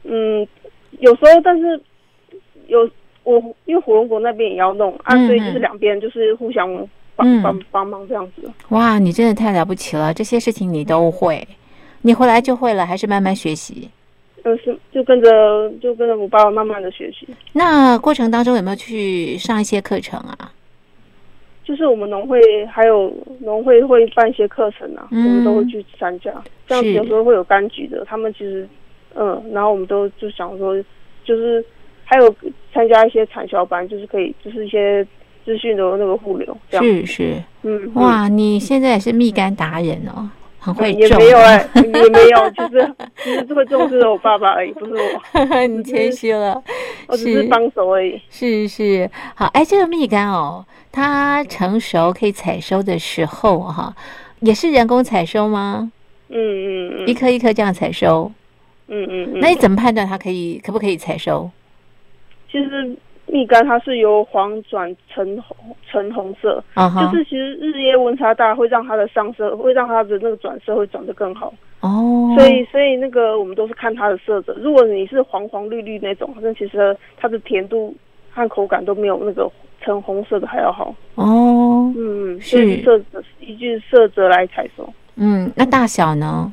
[0.05, 0.47] 嗯，
[0.99, 1.81] 有时候但是
[2.66, 2.88] 有
[3.25, 6.69] 我因为火龙果那边也要弄啊，嗯所以就是两边就是互相
[7.16, 8.51] 帮嗯帮帮忙这样子。
[8.69, 11.49] 哇，你真的太了不起了，这些事情你都会，
[12.03, 13.88] 你回来就会了，还是慢慢学习？
[14.45, 17.27] 嗯，是就跟着就跟着我爸爸慢慢的学习。
[17.55, 20.53] 那过程当中有没有去上一些课程啊？
[21.66, 26.33] 就是我们农会还有农会会办一些课程啊，嗯我们都会去参加。
[26.68, 28.68] 这样子有时候会有柑橘的，他们其实
[29.16, 30.81] 嗯，然后我们都就想说，
[31.24, 31.64] 就是
[32.05, 32.33] 还有
[32.72, 35.05] 参加一些产销班，就是可以就是一些
[35.44, 36.85] 资讯的那个互流这样。
[36.85, 40.31] 是是，嗯，哇，你现在也是蜜柑达人哦，
[40.66, 41.18] 很会嗯也种。
[41.18, 46.61] 没有哎、也没有，就是其实会重视的我爸爸而已，不是我， 你谦虚了，
[47.07, 48.20] 我只是帮手而已。
[48.29, 53.94] 是是，好，哎，这个蜜柑哦，它成熟可以采收的时候哈、
[54.40, 55.92] 也是人工采收吗？
[56.29, 58.33] 嗯嗯嗯一颗一颗这样采收，
[58.88, 59.40] 嗯嗯嗯。
[59.40, 61.48] 那你怎么判断它可以可不可以采收？
[62.50, 62.96] 其实
[63.37, 65.55] 蜜柑它是由黄转橙红
[65.87, 71.53] 橙红色，就是其实日夜温差大会让它的上色，会让它的那个转色会转得更好。
[71.81, 74.57] 哦，所以所以那个我们都是看它的色泽。
[74.59, 77.94] 如果你是黄黄绿绿那种，那其实它的甜度
[78.33, 79.46] 和口感都没有那个
[79.83, 80.94] 橙红色的还要好。
[81.16, 84.90] 哦，嗯，是所以色泽依据色泽来采收。
[85.16, 86.51] 嗯，那大小呢？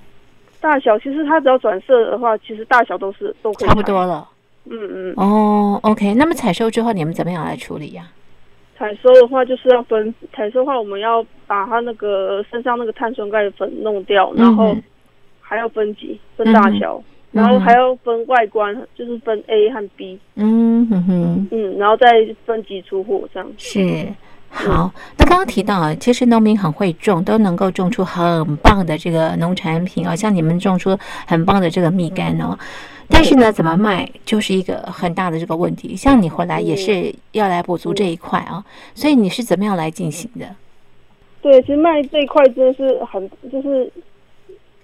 [0.60, 3.82] 大小其实它只要转色的话，其实大小都是都可以差不。
[3.84, 4.28] 多了。
[4.66, 8.10] 嗯嗯，哦，OK，那么采收之后你们怎么样来处理呀、
[8.78, 14.76] 采收的话就是要分，采收的话我们要把它那个身上那个碳酸钙粉弄掉，然后
[15.42, 22.08] 还要分级分大小，然后还要分外观，就是分 A 和 B，嗯哼哼，嗯，然后再
[22.46, 23.52] 分级出货这样。
[23.58, 24.08] 是。
[24.56, 32.58] 好，那刚刚提到啊，其实农民很会种，都能够种出很棒的这个农产品啊，像你们种出很棒的这个蜜柑哦。
[33.10, 35.96] 但是呢，怎么卖就是一个很大的这个问题。
[35.96, 38.64] 像你回来也是要来补足这一块啊，
[38.94, 40.56] 所以你是怎么样来进行的？
[41.42, 43.92] 对，其实卖这一块真的是很，就是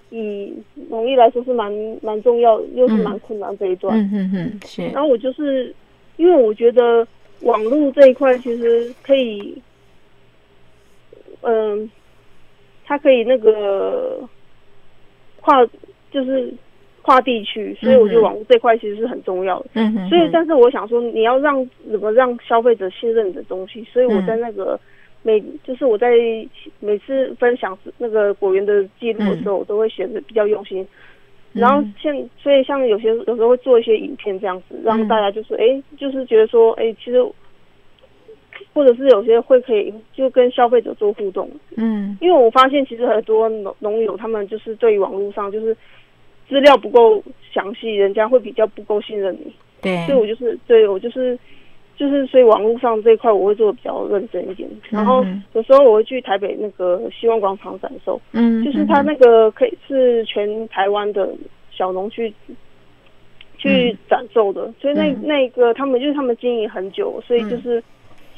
[0.10, 0.54] 以
[0.90, 3.98] 农业来说是蛮蛮重要，又是蛮困难这一段。
[3.98, 5.74] 嗯哼哼，是然后我就是
[6.18, 7.08] 因为我觉得
[7.42, 9.62] 网络这一块其实可以，
[11.42, 11.90] 嗯、
[12.86, 14.20] 它可以那个
[15.42, 15.66] 跨
[16.12, 16.54] 就是
[17.02, 19.70] 跨地区，所以我觉得网络这块其实是很重要的。
[19.74, 24.80] 嗯哼哼，所以，但是我想说，你要让怎么让消费者信任你的东西，所以我在嗯那个
[25.24, 26.12] 每就是我在
[26.80, 30.86] 每次分享那个果园的记录的时候，我都会写的比较用心。
[31.54, 31.94] 然后嗯。
[32.00, 35.08] 现所以像有些有时候会做一些影片这样子，让嗯。
[35.08, 37.26] 大家就是哎、就是觉得说哎、其实
[38.74, 42.18] 或者是有些会可以就跟消费者做互动，嗯。
[42.22, 45.76] 因为我发现其实很多农农友他们就是对于网络上就是
[46.48, 47.24] 资料不够
[47.54, 49.54] 详细，人家会比较不够信任你。
[49.82, 50.06] 对。
[50.06, 51.40] 所以我就是对我就是就是
[52.28, 54.70] 所以网络上这一块我会做的比较认真一点。
[54.90, 61.30] 然后嗯有时候我会去台北那个希望广场展售，嗯，就是它那个可以是全台湾的
[61.72, 62.34] 小农去
[63.58, 67.84] 去展售的，所以那嗯那个他们就是他们经营很久，所以就是。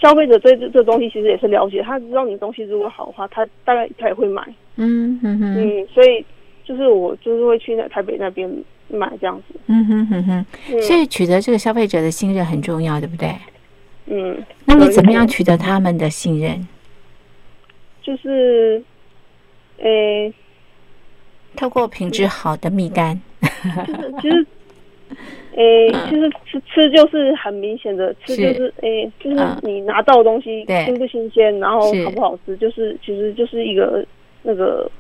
[0.01, 4.41] 消费者对这这东西其实也是了解，他知道你的东西如果好的话，他大概他也会买。
[4.77, 6.25] 嗯哼哼，嗯，所以
[6.63, 8.51] 就是我就是会去那台北那边
[8.87, 9.53] 买这样子。
[9.67, 13.29] 嗯哼哼哼，嗯所以取得这个消费者的信任很重要，对不对？
[14.13, 16.67] 嗯，那你怎么样取得他们的信任？
[18.01, 18.83] 就是，
[19.77, 20.33] 诶、
[21.55, 24.47] 透过品质好的蜜柑，就是其实
[25.55, 34.05] 诶、嗯其实吃吃就是很明显的，吃就是诶、就是嗯你拿到的东西对新不新鲜，然后好不好吃，就是其实就是一个
[34.43, 34.91] 那个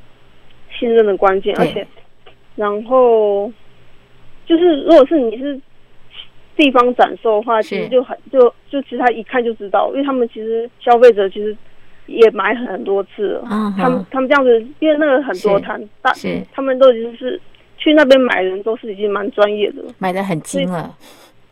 [0.79, 1.85] 信任的关键，而且
[2.55, 3.51] 然后
[4.45, 5.59] 就是如果是你是
[6.61, 8.39] 地方展售的话，其实就很就
[8.69, 11.55] 就其实他一看就知道，因为他们其实消费者其实
[12.05, 16.39] 也买很多次了，嗯哼他们他们这样子，因为那个很多摊大是。
[16.53, 17.41] 他们都已经是
[17.77, 19.91] 去那边买的人都是已经蛮专业的了。
[19.97, 20.95] 买的很精了，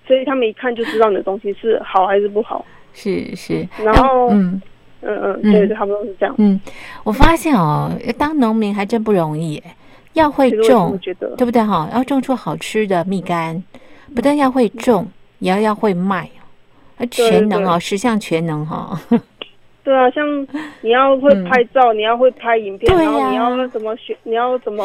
[0.06, 2.64] 所以他们一看就知道你的东西是好还是不好。
[2.94, 3.68] 是是。
[3.84, 4.62] 然后嗯。
[5.02, 6.36] 嗯对对，差不多是这样。
[6.40, 6.60] 嗯，
[7.06, 9.64] 我发现哦，当农民还真不容易，
[10.12, 11.90] 要会其实我觉得，对不对哈？
[11.94, 13.64] 要种出好吃的蜜柑，
[14.16, 15.08] 不但要会种，
[15.40, 16.30] 也要要会卖，
[16.98, 19.00] 啊全能哦，十项全能哈。
[19.84, 20.48] 对啊，像
[20.82, 24.84] 你要会拍照，你要会拍影片，然后你要怎么选，你要怎么，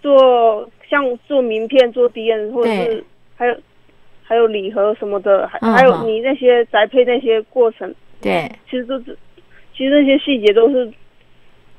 [0.00, 3.04] 做，像做名片、做 D N，或者是
[3.36, 3.56] 还有
[4.22, 9.16] 还有礼盒什么的，还嗯还有你那些宅配那些过程，对，其实都是，
[9.76, 10.90] 其实那些细节都是，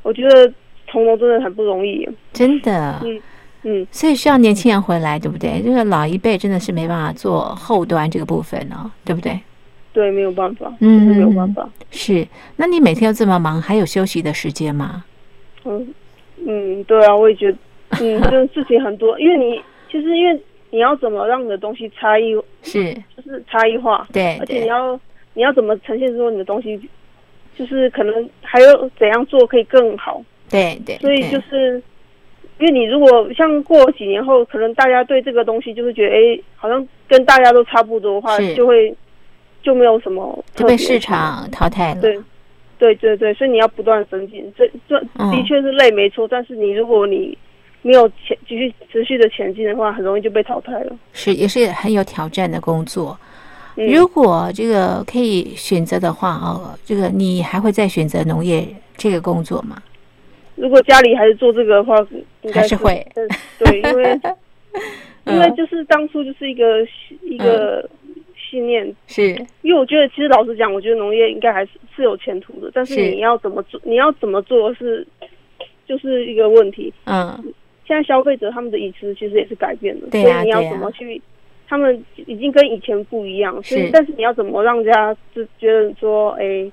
[0.03, 0.51] 我觉得
[0.87, 2.07] 从农真的很不容易。
[2.33, 2.99] 真的。
[3.03, 3.19] 嗯
[3.63, 5.61] 嗯，所以需要年轻人回来，对不对？
[5.61, 9.39] 就是老一辈真的是没办法做后端这个部分哦，对不对？
[9.91, 11.67] 对，没有办法，嗯没有办法。
[11.89, 12.25] 是。
[12.57, 15.03] 那你每天都这么忙，还有休息的时间吗？
[15.65, 15.93] 嗯
[16.45, 17.57] 嗯，对啊，我也觉得，
[17.99, 19.59] 嗯， 这事情很多，因为你
[19.91, 20.39] 其实因为
[20.69, 24.99] 你要怎么让你的东西差异，是，就是差异化，对而且你要
[25.33, 26.79] 你要怎么呈现说你的东西，
[27.57, 30.95] 就是可能还有怎样做可以更好，对对。
[30.99, 31.81] 所以就是。
[32.59, 38.93] 因为你如果像过几年后，可能大家对这个东西就是觉得，哎，好像跟大家都差不多的话，就会
[39.61, 42.01] 就没有什么就被市场淘汰了。
[42.01, 42.19] 对，
[42.79, 47.37] 对对对，所以你要不断增进，这这嗯的确是累没错，但是你如果你
[47.83, 50.95] 没有前继续持续的前进的话，很容易就被淘汰了。
[51.13, 53.17] 是也是很有挑战的工作。
[53.75, 59.77] 嗯如果这个可以选择的话哦，这个你还会再选择农业这个工作吗？
[60.57, 61.95] 如果家里还是做这个的话，
[62.41, 63.05] 应该还是会。
[63.15, 63.27] 嗯
[63.59, 64.19] 对，因为
[65.25, 65.55] 因为嗯。
[65.55, 66.85] 就是当初就是一个
[67.21, 67.89] 一个
[68.35, 69.29] 信念，是。
[69.61, 73.01] 因为我觉得其实老实讲，我觉得农业应该还是是有前途的，但是是。
[73.11, 75.05] 你要怎么做，你要怎么做是
[75.85, 76.93] 就是一个问题。
[77.05, 77.53] 嗯，
[77.85, 81.21] 现在消费者他们的饮食其实也是改变了，对啊所以你要怎么去，
[81.67, 83.85] 他们已经跟以前不一样，所是。
[83.85, 86.69] 以但是你要怎么让人家就觉得说，哎，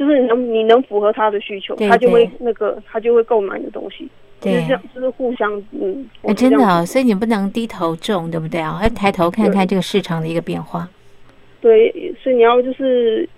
[0.00, 4.08] 就是你能你能符合他的需求，对他就会那个他就会购买你的东西，
[4.40, 4.72] 就是对这。
[4.72, 8.80] 样，就是互相嗯，哎，真的哦，所以你不能低头种，对不对啊？
[8.82, 10.88] 要抬头看看这个市场的一个变化。
[11.60, 11.92] 对，
[12.22, 13.28] 所以你要就是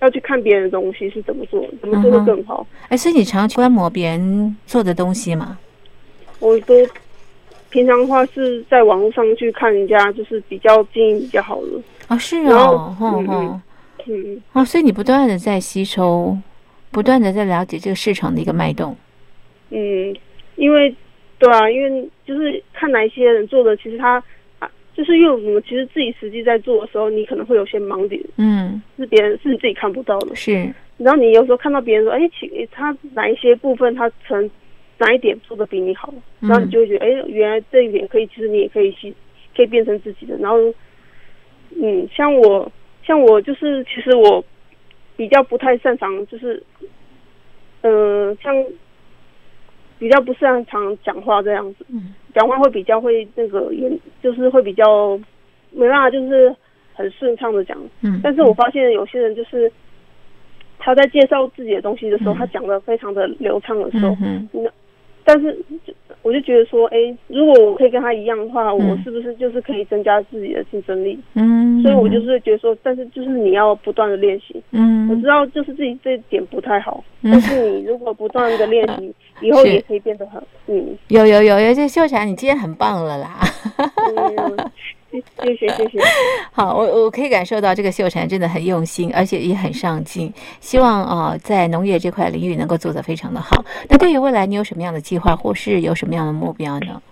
[0.00, 2.66] 要去看别人的东西是怎么做，怎么做的更好。
[2.90, 5.56] 哎，所以你常去观摩别人做的东西嘛？
[6.38, 6.74] 我都
[7.70, 11.68] 平常的话是在网络上去看人家就是比较经营比较好的，
[12.08, 13.62] 啊，是然后哦，哼嗯哼，
[14.06, 16.36] 嗯，哦，所以你不断的在吸收，
[16.90, 18.96] 不断的在了解这个市场的一个脉动。
[19.70, 20.14] 嗯，
[20.56, 20.94] 因为
[21.38, 24.22] 对啊，因为就是看哪一些人做的，其实他
[24.58, 30.34] 啊，就是因为我们其实自己实际在做的时候，你可能会有些盲点，嗯，是别人是你自己看不到的。
[30.34, 34.50] 是，然后你有时候看到别人说，哎，其他哪一些部分他可能
[34.98, 39.14] 哪一点做的比你好，然后你就会觉得，哎，原来这一点可以，其实你也可以去，
[39.56, 40.36] 可以变成自己的。
[40.36, 40.58] 然后，
[41.80, 42.70] 嗯，像我，
[43.10, 44.44] 像我就是，其实我
[45.16, 46.62] 比较不太擅长，就是，
[47.80, 48.54] 呃，像
[49.98, 53.90] 比较不擅长讲话这样子，嗯讲话会比较会那个也，
[54.22, 55.18] 就是会比较
[55.72, 56.54] 没办法，就是
[56.94, 57.76] 很顺畅的讲。
[58.02, 59.68] 嗯，但是我发现有些人就是
[60.78, 64.70] 他在介绍自己的东西的时候，嗯他讲的非常的流畅的时候嗯，哼，
[65.24, 65.56] 但是
[66.22, 66.96] 我就觉得说，哎，
[67.28, 71.18] 如果我可以跟他一样的话，我嗯是不是就是可以增加自己的竞争力？
[71.34, 74.62] 嗯，所以我就是觉得说，但是就是你要不断的练习。
[74.72, 77.30] 嗯，我知道就是自己这一点不太好，嗯。
[77.32, 80.96] 但是你如果不断的练习， 以后也可以变得很嗯。
[81.08, 83.38] 有有有有，这秀霞你今天很棒了啦。
[83.78, 84.70] 嗯，
[85.10, 85.98] 谢谢谢谢。
[86.52, 90.32] 好，我我可以感受到这个秀婵真的很用心，而且也很上进。
[90.60, 93.64] 希望啊、呃在农业这块领域能够做得非常的好。
[93.88, 97.02] 那对于未来，你有什么样的计划，或是有什么样的目标呢？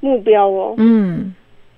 [0.00, 1.34] 目标哦，嗯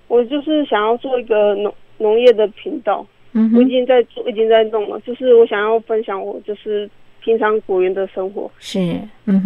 [0.08, 3.04] 我就是想要做一个农农业的频道。
[3.32, 5.00] 嗯，我已经在做，已经在弄了。
[5.00, 6.88] 就是我想要分享我就是
[7.24, 8.78] 平常果园的生活，是，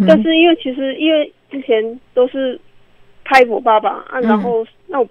[0.05, 2.59] 但是因为其实因为之前都是
[3.23, 5.07] 拍我爸爸啊，嗯然后那我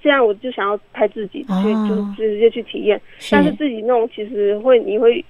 [0.00, 1.60] 现在我就想要拍自己，哦。
[1.62, 3.00] 所以就直接去体验。
[3.18, 3.34] 是。
[3.34, 5.24] 但是自己弄其实会你会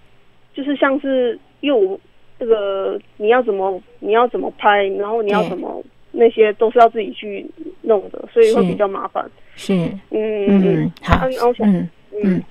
[0.55, 1.99] 就是像是因为我
[2.39, 7.47] 这个你要怎么你要怎么拍，然后你要怎么那些都是要自己去
[7.83, 9.25] 弄的，所以会比较麻烦。
[9.57, 9.75] 是，
[10.11, 11.27] 嗯嗯好。
[11.61, 11.89] 嗯嗯。
[12.25, 12.43] 嗯，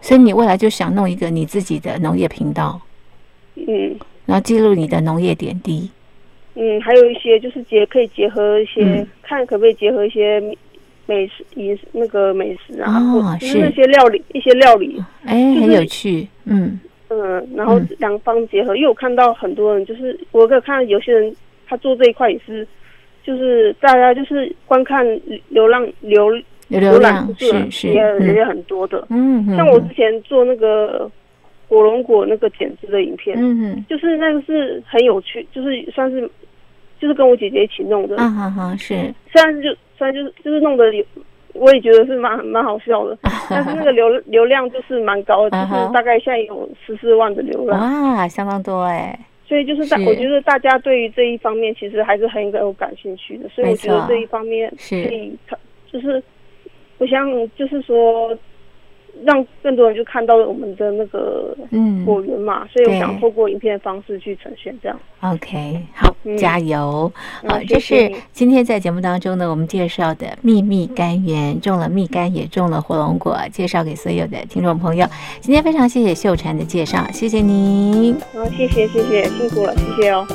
[0.00, 2.80] 所以你未来就想弄一个你自己的农业频道，
[3.54, 3.94] 嗯。
[4.26, 5.90] 然后记录你的农业点滴。
[6.54, 9.06] 嗯，还有一些就是结可以结合一些，嗯。
[9.22, 10.40] 看可不可以结合一些
[11.10, 13.58] 美食饮食那个美食啊，哦或就是是。
[13.58, 16.78] 那些料理一些料理，哎，就是很有趣，嗯。
[17.08, 17.88] 嗯，然后嗯。
[17.98, 21.34] 两方结合，因为我看到很多人就是我有看到有些人
[21.66, 22.64] 他做这一块也是，
[23.24, 25.04] 就是大家就是观看
[25.48, 26.30] 流浪流
[26.68, 28.32] 有流量览是是，也嗯。
[28.36, 29.04] 也很多的。
[29.10, 31.10] 嗯嗯，像我之前做那个
[31.68, 33.84] 火龙果那个剪枝的影片，嗯嗯。
[33.88, 36.30] 就是那个是很有趣，就是算是
[37.00, 38.94] 就是跟我姐姐一起弄的，啊哈哈是，
[39.32, 39.68] 虽然就
[40.00, 41.04] 虽然就是就是弄得有，
[41.52, 43.18] 我也觉得是蛮蛮好笑的，
[43.50, 55.36] 但是那个流流量就是蛮高的，就是大概现在有十四万的流量，哇，相当多哎，所以就是大我觉得大家对于这一方面其实还是很有感兴趣的，所以我觉得这一方面是可以
[55.92, 56.22] 就是
[56.96, 58.34] 我想就是说
[59.24, 64.98] 让更多人就看到我们的那个嗯果园嘛，所以我想透过影片的方式去呈现这样。
[65.20, 67.12] OK，好，嗯加油！
[67.42, 75.06] 嗯啊，这是今天在节目当中呢，我们介绍的秘密甘源，种了蜜柑，也种了火龙果，介绍给所有的听众朋友。
[75.40, 78.16] 今天非常谢谢秀婵的介绍，谢谢您。
[78.34, 80.26] 然后谢谢谢谢辛苦了，谢谢哦。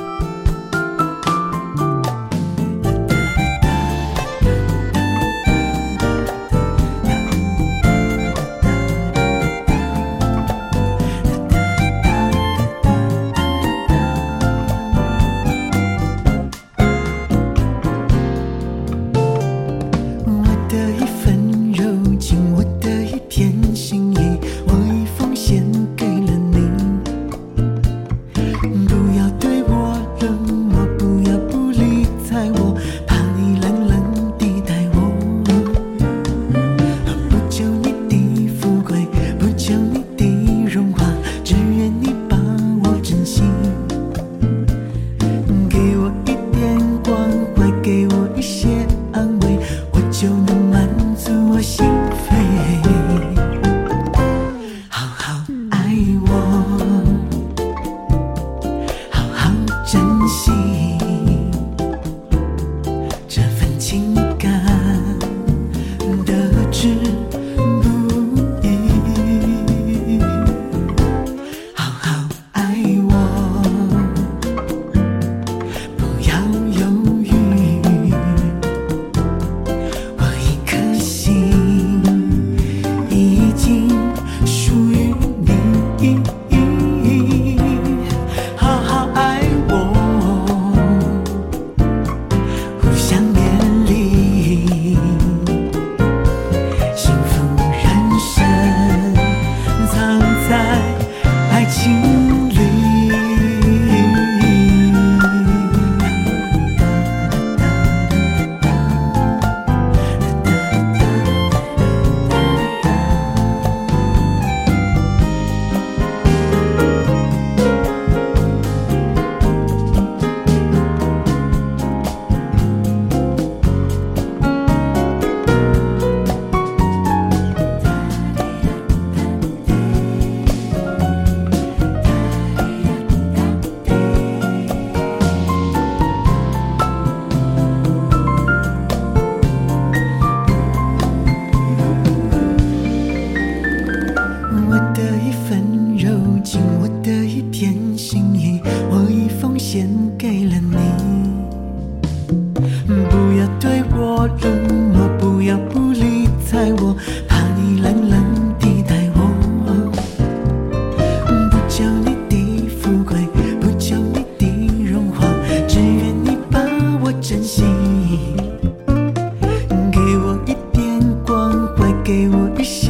[172.06, 172.85] 给我一些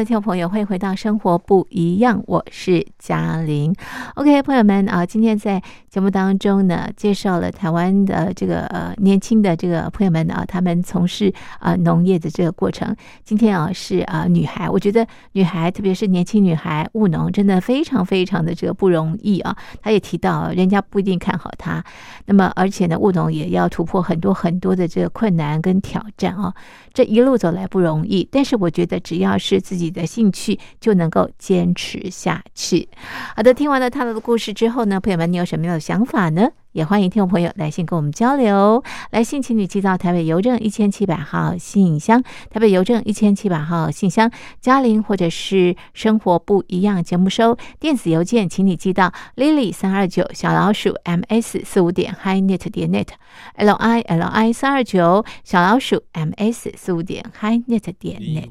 [0.00, 3.74] 的听众朋友，欢迎回到《生活不一样》，我是嘉玲。
[4.20, 12.94] OK，朋友们啊，今天在节目当中呢，介绍了台湾的这个呃年轻的这个朋友们啊，他们从事啊农业的这个过程。
[13.24, 19.56] 今天啊是啊女孩，我觉得女孩特别是年轻女孩务农，真的非常非常的这个不容易啊。
[19.80, 21.82] 她也提到，人家不一定看好她，
[22.26, 26.52] 那么而且呢，务农也要突破很多很多的这个困难跟挑战啊。
[26.92, 32.86] 这一路走来不容易，但是我觉得只要是自己的兴趣，就能够坚持下去。
[33.34, 36.50] 好的，听完了他的故事之后呢，朋友们，你有什么样的想法呢？
[36.72, 38.82] 也欢迎听众朋友来信跟我们交流。
[39.10, 47.56] 来信请你寄到台北邮政一千七百号信箱，台北邮政一千七百号信箱，嘉玲或者是生活不一样节目收。
[47.78, 53.08] 电子邮件请你寄到 lily 三二九小老鼠 ms 四五点 highnet 点 net
[53.56, 58.48] l i l i 三二九小老鼠 ms 四五点 highnet 点 net。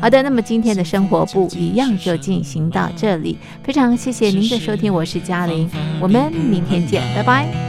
[0.00, 5.68] 好的，那么今天的生活不一样就进行到这里，非常谢谢您的收听，我是嘉玲，
[6.00, 7.65] 我们明天见，拜拜。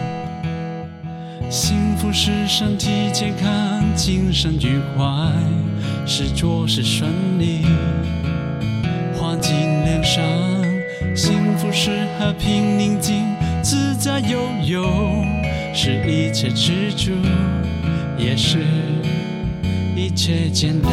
[1.50, 5.32] 幸福是身体健康、精神愉快，
[6.06, 7.66] 是做事顺利，
[9.16, 10.24] 花季脸上。
[11.16, 13.24] 幸福是和平宁静、
[13.64, 14.88] 自在悠悠，
[15.74, 17.12] 是一切知足，
[18.18, 18.60] 也是
[19.96, 20.92] 一切简单。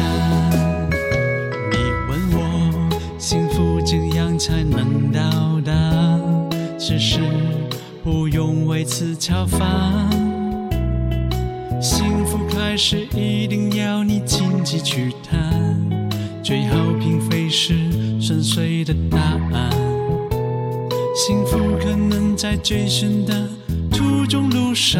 [1.69, 1.77] 你
[2.09, 2.89] 问我
[3.19, 5.73] 幸福怎样才能到达？
[6.79, 7.19] 只是
[8.03, 10.24] 不用为此操烦。
[11.87, 15.77] 幸福开始一定要你亲自去谈，
[16.41, 17.75] 最好并非是
[18.19, 19.19] 纯粹的答
[19.53, 19.69] 案。
[21.15, 23.47] 幸福可能在追寻的
[23.91, 24.99] 途中路上，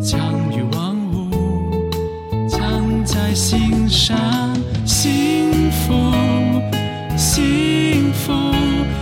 [0.00, 0.20] 强
[0.56, 1.30] 于万物，
[2.48, 4.16] 藏在心上。
[4.84, 5.92] 幸福，
[7.16, 8.32] 幸福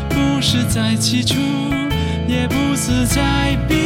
[0.08, 1.38] 不是在起初，
[2.26, 3.83] 也不是在彼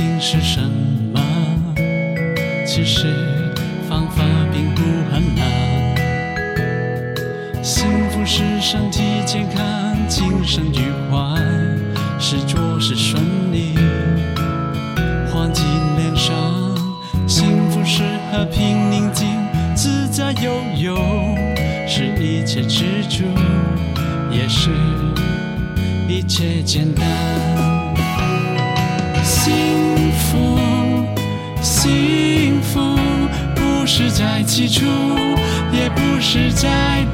[0.00, 0.58] 竟是什
[1.12, 1.20] 么？
[2.66, 3.14] 其实
[3.86, 4.80] 方法并不
[5.12, 5.44] 很难。
[7.62, 9.62] 幸福是身体健康、
[10.08, 11.38] 精神愉快，
[12.18, 13.22] 是做事顺
[13.52, 13.74] 利。
[15.30, 15.64] 花季
[15.98, 16.34] 脸上，
[17.28, 19.28] 幸福是和平宁静、
[19.74, 20.96] 自在悠悠，
[21.86, 23.24] 是一切知足，
[24.30, 24.70] 也是
[26.08, 27.69] 一切简单。
[34.20, 34.84] 在起初，
[35.72, 37.06] 也不是在